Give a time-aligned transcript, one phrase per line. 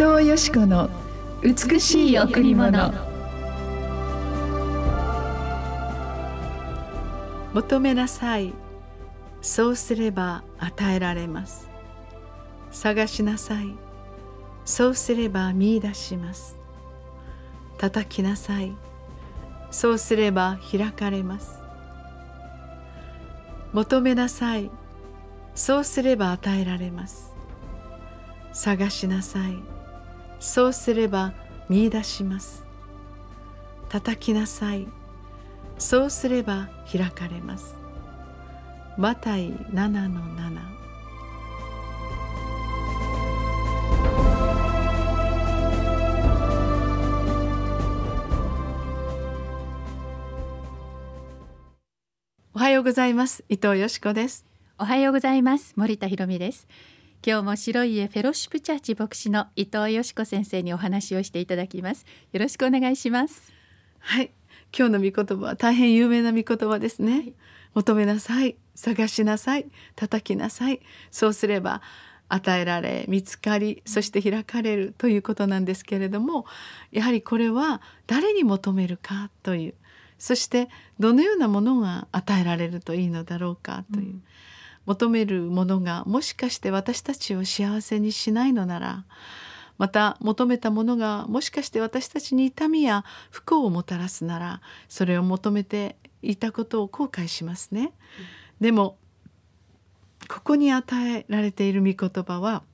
[0.00, 0.88] 藤よし子の
[1.42, 2.90] 美しい贈り物。
[7.52, 8.54] 求めなさい。
[9.42, 11.68] そうすれば与えられます。
[12.70, 13.74] 探しなさい。
[14.64, 16.58] そうすれば見出します。
[17.76, 18.74] 叩きなさい。
[19.70, 21.58] そうすれば開かれます。
[23.74, 24.70] 求めなさい。
[25.54, 27.34] そうすれば与えられます。
[28.54, 29.79] 探しなさい。
[30.40, 31.34] そうすれば
[31.68, 32.64] 見出します。
[33.90, 34.88] 叩きなさい。
[35.78, 37.76] そうすれば開かれます。
[38.96, 40.60] マタイ7の7
[52.52, 53.44] おはようございます。
[53.48, 54.46] 伊藤よしこです。
[54.78, 55.74] おはようございます。
[55.76, 56.66] 森田博美です。
[57.22, 62.06] 今日も白い家フェロシップチャーチ牧師の伊藤よしこ先生にお話をしていただきます。
[62.32, 63.52] よろしくお願いします。
[63.98, 64.30] はい。
[64.74, 67.34] 今日の御言葉は大変有名な御言葉ですね、はい、
[67.74, 68.56] 求めなさい。
[68.74, 69.66] 探しなさい。
[69.96, 70.80] 叩きなさい。
[71.10, 71.82] そうすれば
[72.30, 76.46] 与えられ見つかりそして開かれるということなんですけれども
[76.90, 79.74] やはりこれは誰に求めるかという。
[80.18, 84.22] そしてどのようなものが与えられるといいのだろうかという、うん、
[84.90, 89.04] 求めるものがもしかして私たちを幸せにしないのなら
[89.78, 97.92] また求めたものがもしかして私たちに痛みや不幸をもたらすならそれを求めていたことを後悔しますね。
[98.60, 98.98] でも
[100.28, 102.64] ここに与えられている御言葉は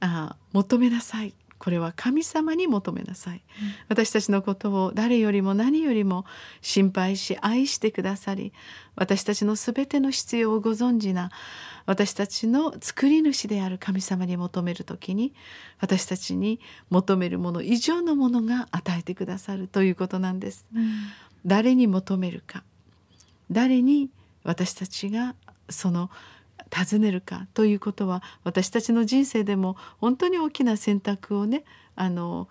[0.00, 3.42] あ求めなさいこれは神様に求めなさい、うん、
[3.88, 6.24] 私たちのことを誰よりも何よりも
[6.62, 8.52] 心配し愛してくださり
[8.96, 11.30] 私たちのすべての必要をご存知な
[11.84, 15.34] 私たちの作り主である神様に求める時に
[15.80, 20.90] 私たちに求めるもの以上のものが与えてくださるということなんです、うん、
[21.44, 22.64] 誰に求めるか。
[23.50, 24.10] 誰に
[24.44, 25.34] 私たちが
[25.68, 26.10] その
[26.70, 31.64] 尋ねるかということは私たちの人生でも本当に大きな選択をね
[31.96, 32.48] あの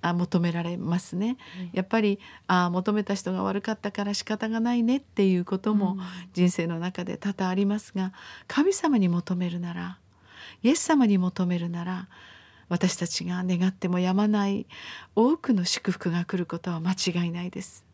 [0.00, 5.96] あ求められますね、うん、やっぱりあ求めた人が悪かったから仕方がないねっていうことも
[6.34, 8.12] 人生の中で多々ありますが
[8.46, 9.98] 神様に求めるなら
[10.62, 12.08] イエス様に求めるなら
[12.68, 14.66] 私たちが願ってもやまない
[15.16, 17.84] 多くの祝福が来ることは間違いないです。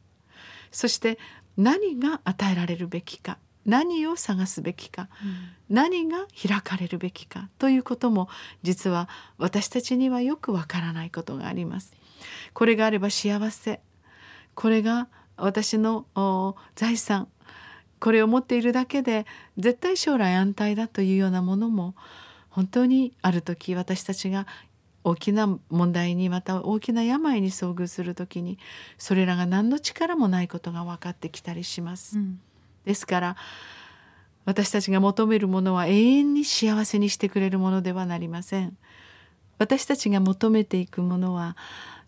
[0.72, 1.18] そして
[1.56, 5.26] 何が与えられるべきか何を探すべきか、う
[5.72, 8.28] ん、何が開かれるべきかということも
[8.62, 9.08] 実は
[9.38, 11.92] 私たちにはよくわからないことがあります。
[12.52, 13.80] これがあれば幸せ
[14.54, 16.06] これが私の
[16.74, 17.28] 財産
[17.98, 19.26] これを持っているだけで
[19.58, 21.94] 絶対将来安泰だというようなものも
[22.50, 24.46] 本当にある時私たちが
[25.02, 28.58] 大きな問題にまた大きな病に遭遇する時に
[28.96, 32.18] それらが何の力もないことが分かってきたりします。
[32.18, 32.40] うん
[32.84, 33.36] ですから
[34.44, 38.76] 私たちが求めるものは永遠に幸せにしてくれるものではなりません。
[39.58, 41.56] 私たちが求めていくものは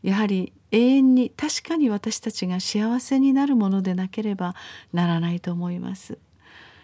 [0.03, 4.55] やはり永遠に確かに私たちが幸せになるものでなければ
[4.93, 6.19] ならないと思います。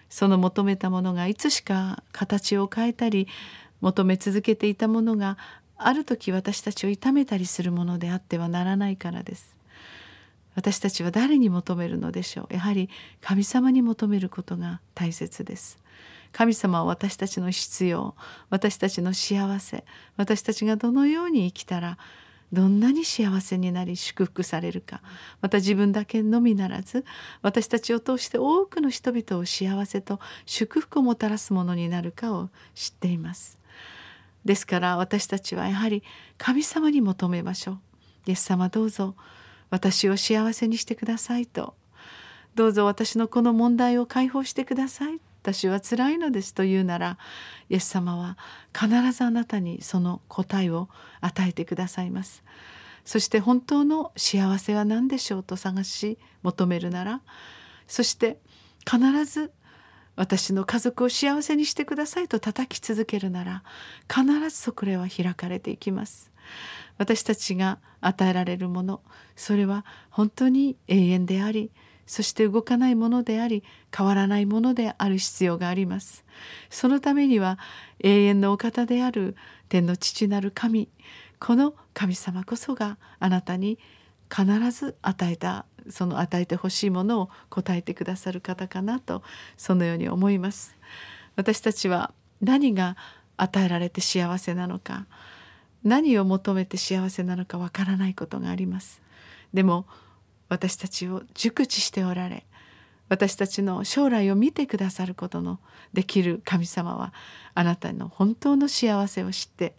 [0.09, 3.29] その求めたものがいつしか形を変えたり
[3.81, 5.39] 求め続けていたものが
[5.77, 9.57] ある時私たちを痛めたりするものであってはならないからです。
[10.55, 12.55] 私たちは誰に求めるのでしょう？
[12.55, 12.91] やはり
[13.21, 15.79] 神様に求めることが大切です。
[16.33, 18.15] 神様は私たちの必要
[18.49, 19.85] 私たちの幸せ
[20.17, 21.99] 私たちがどのように生きたら
[22.51, 25.03] どんなに幸せになり祝福されるか
[25.43, 27.05] また自分だけのみならず
[27.43, 33.59] 私たちを通して多くの人々を幸せと祝福をもたらすものになるかを知っています。
[34.45, 36.03] ですから私たちはやはり
[36.38, 37.79] 神様に求めましょう。
[38.26, 39.17] イエス様どうぞ。
[39.73, 41.75] 私を幸せにしてくださいと。
[42.55, 45.19] どうぞ私のこの問題を解放してください。
[45.43, 47.19] 私は辛いのですと言うなら
[47.71, 48.37] イエス様は
[48.79, 50.91] 必ずあなたにその答えを
[51.23, 52.45] 与えてくださいます。
[53.07, 57.23] そして本当の幸せは何でしょうと探し求めるなら
[57.89, 58.39] そして
[58.85, 59.53] 必ず
[60.17, 63.63] 私の家族を幸せにしてくださいと叩き続けるなら
[64.07, 66.31] 必ずそこれは開かれていきます。
[67.02, 69.00] 私たちが与えられるもの
[69.34, 71.72] それは本当に永遠であり
[72.06, 73.64] そして動かないものであり
[73.96, 76.25] 変わらないものである必要があります。
[76.70, 77.58] そのためには
[78.04, 79.34] 永遠のお方である
[79.69, 80.88] 天の父なる神
[81.40, 83.81] この神様こそがあなたに
[84.31, 89.25] 必ず与えたその与えてほしいものを答えてくださる方かなと
[89.56, 90.76] そのように思います。
[91.34, 92.96] 私たちは何が
[93.37, 95.06] 与えられて幸せなのか
[95.84, 99.02] 何を求めて幸せなのかわからないことがあります。
[99.52, 99.87] でも
[100.49, 102.46] 私たちを熟知しておられ
[103.08, 105.58] 私たちの将来を見てくださることの
[105.93, 107.12] できる神様は
[107.55, 109.76] あなたの本当の幸せを知って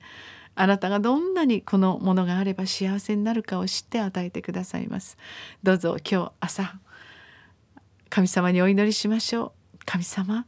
[0.56, 5.18] あなたがどんなにこのものがあれば幸せになるかを知って与えてくださいます。
[5.64, 6.76] どうぞ今日朝
[8.10, 9.52] 神様にお祈りしましょう。
[9.86, 10.46] 神様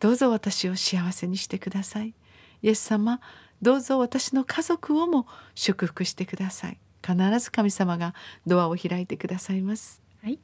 [0.00, 2.14] どうぞ私を幸せにしてください。
[2.62, 3.20] イエス様
[3.62, 6.78] どうぞ私の家族をも祝福してください。
[7.06, 8.14] 必ず神様が
[8.46, 10.02] ドアを開いてくださいます。
[10.22, 10.38] はい。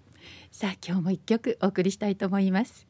[0.51, 2.87] さあ今日も一曲お送りしたいと思います。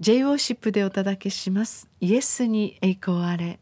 [0.00, 1.88] J ウォーシップでお届けします。
[2.00, 3.60] イエスに栄光あれ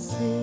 [0.00, 0.39] nascer.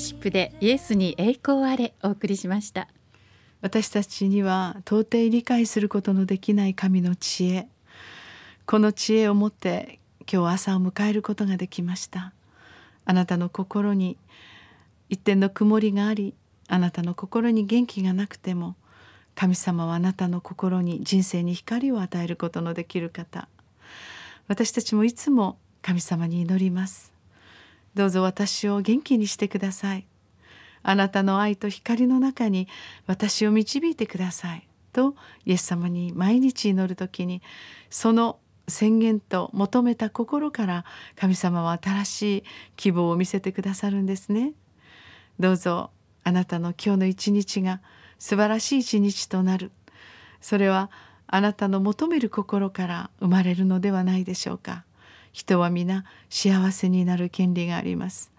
[0.00, 2.88] シップでイエスに栄光あれお送りしました。
[3.60, 7.68] 私たちには到底理解することのできない神の知恵。
[8.64, 12.32] この知恵を持って今日朝を迎えることができました。
[13.04, 14.16] あなたの心に
[15.10, 16.34] 一点の曇りがあり
[16.68, 18.76] あなたの心に元気がなくても
[19.34, 23.48] 神様はあなたの心に人生に光を与えることのできる方。
[24.48, 27.09] 私たちもいつも神様に祈ります。
[27.94, 30.06] どうぞ私を元気にしてください。
[30.82, 32.68] あなたの愛と光の中に
[33.06, 34.66] 私を導いてください。
[34.92, 35.14] と
[35.44, 37.42] イエス様に毎日祈る時に
[37.90, 38.38] その
[38.68, 40.84] 宣言と求めた心から
[41.16, 42.44] 神様は新しい
[42.76, 44.52] 希望を見せてくださるんですね。
[45.38, 45.90] どうぞ
[46.22, 47.80] あなたの今日の一日が
[48.18, 49.72] 素晴らしい一日となる。
[50.40, 50.90] それは
[51.26, 54.84] あなたの求める心から生まれるのではないでしょうか。
[55.32, 58.32] 人は皆幸せになる権利があります。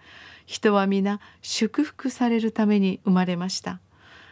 [0.45, 3.79] 人は皆祝福されるために生まれました。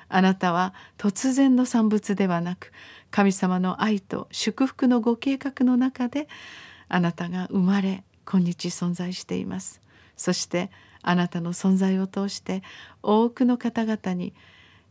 [0.10, 2.72] あなたは突然の産物ではなく
[3.12, 6.28] 神様の愛と祝福のご計画の中で
[6.88, 9.82] あなたが生まれ今日存在しています。
[10.18, 12.64] そしてあなたの存在を通して
[13.02, 14.34] 多くの方々に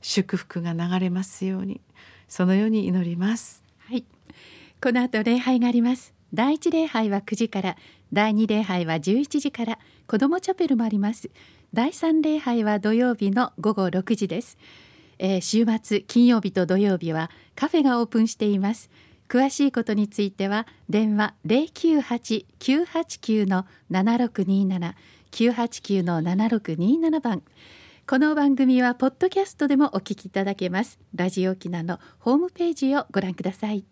[0.00, 1.80] 祝福が流れますように。
[2.28, 3.64] そのように祈ります。
[3.78, 4.04] はい。
[4.82, 6.17] この後礼拝があります。
[6.34, 7.76] 第一礼拝は9時から
[8.12, 11.30] 第二礼拝は11時から子どもチャペルもあります。
[11.72, 14.56] 第三礼拝は土曜日の午後6時です、
[15.18, 18.90] えー週末金曜日と土曜日はカフェがオープンしています。
[19.28, 24.94] 詳しいことについては電話098-989の7627
[25.30, 27.42] 989の7627番。
[28.06, 30.98] この番組はポッドキャストでもお聞きいただけます。
[31.14, 33.84] ラジオ沖縄のホームページをご覧ください。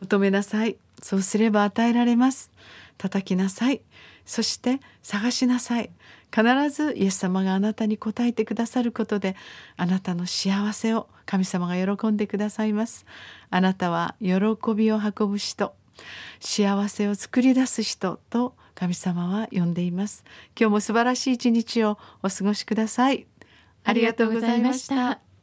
[0.00, 0.76] 求めなさい。
[1.02, 2.50] そうすれば与えられます。
[2.96, 3.82] 叩きなさい。
[4.24, 5.90] そして探しなさい。
[6.34, 9.36] 必ずイエス様があなたに答えてくださることで
[9.76, 13.04] あなたの幸せを神様が喜んでくださいます。
[13.50, 14.36] あなたは喜
[14.74, 15.74] びを運ぶ人。
[16.40, 20.24] 幸せを作り出す人と神様は呼んでいます。
[20.58, 23.26] 今日も素晴らしい一日をお過ごしください。
[23.84, 25.31] ありがとうございました。